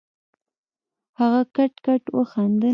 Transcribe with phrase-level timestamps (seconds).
[1.19, 2.69] هغه کټ کټ وخندل.